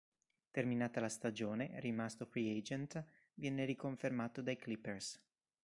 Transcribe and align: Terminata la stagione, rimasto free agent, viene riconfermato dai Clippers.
Terminata 0.49 0.99
la 0.99 1.09
stagione, 1.09 1.79
rimasto 1.79 2.25
free 2.25 2.57
agent, 2.57 3.03
viene 3.35 3.65
riconfermato 3.65 4.41
dai 4.41 4.57
Clippers. 4.57 5.21